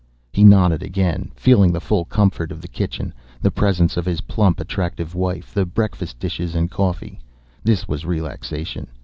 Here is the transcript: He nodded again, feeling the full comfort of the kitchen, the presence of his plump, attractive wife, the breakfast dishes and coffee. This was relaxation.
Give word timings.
He 0.33 0.43
nodded 0.43 0.81
again, 0.81 1.31
feeling 1.35 1.71
the 1.73 1.79
full 1.79 2.05
comfort 2.05 2.51
of 2.51 2.59
the 2.61 2.67
kitchen, 2.67 3.13
the 3.39 3.51
presence 3.51 3.97
of 3.97 4.05
his 4.07 4.21
plump, 4.21 4.59
attractive 4.59 5.13
wife, 5.13 5.53
the 5.53 5.63
breakfast 5.63 6.17
dishes 6.17 6.55
and 6.55 6.71
coffee. 6.71 7.19
This 7.63 7.87
was 7.87 8.03
relaxation. 8.03 8.87